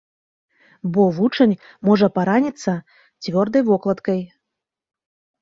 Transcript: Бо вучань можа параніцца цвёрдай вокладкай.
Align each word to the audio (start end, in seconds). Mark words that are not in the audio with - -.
Бо 0.95 1.03
вучань 1.17 1.53
можа 1.89 2.07
параніцца 2.15 2.71
цвёрдай 3.27 3.61
вокладкай. 3.71 4.21